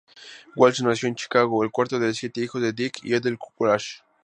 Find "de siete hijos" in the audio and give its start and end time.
1.99-2.59